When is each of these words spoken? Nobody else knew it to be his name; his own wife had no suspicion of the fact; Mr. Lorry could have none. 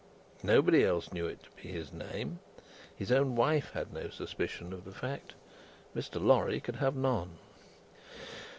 Nobody 0.41 0.83
else 0.83 1.13
knew 1.13 1.27
it 1.27 1.43
to 1.43 1.51
be 1.61 1.69
his 1.71 1.93
name; 1.93 2.39
his 2.95 3.11
own 3.11 3.35
wife 3.35 3.69
had 3.73 3.93
no 3.93 4.09
suspicion 4.09 4.73
of 4.73 4.83
the 4.83 4.91
fact; 4.91 5.35
Mr. 5.95 6.19
Lorry 6.19 6.59
could 6.59 6.77
have 6.77 6.95
none. 6.95 7.37